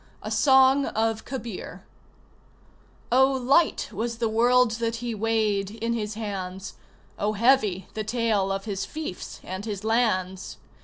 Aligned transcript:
A 0.23 0.31
SONG 0.31 0.87
OF 0.87 1.25
KABIR 1.25 1.83
Oh, 3.11 3.33
light 3.33 3.89
was 3.93 4.17
the 4.17 4.27
world 4.27 4.71
that 4.81 4.95
he 4.95 5.13
weighed 5.13 5.69
in 5.69 5.93
his 5.93 6.15
hands! 6.15 6.73
Oh, 7.19 7.33
heavy 7.33 7.85
the 7.93 8.03
tale 8.03 8.51
of 8.51 8.65
his 8.65 8.83
fiefs 8.83 9.39
and 9.43 9.63
his 9.63 9.83
lands! 9.83 10.57